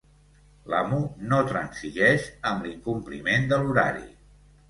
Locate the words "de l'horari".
3.53-4.05